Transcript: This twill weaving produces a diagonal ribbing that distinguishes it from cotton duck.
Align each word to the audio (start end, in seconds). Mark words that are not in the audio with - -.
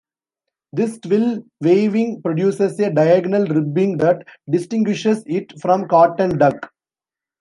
This 0.73 0.97
twill 0.97 1.43
weaving 1.59 2.23
produces 2.23 2.79
a 2.79 2.91
diagonal 2.91 3.45
ribbing 3.45 3.97
that 3.97 4.25
distinguishes 4.49 5.21
it 5.27 5.53
from 5.61 5.87
cotton 5.89 6.39
duck. 6.39 6.71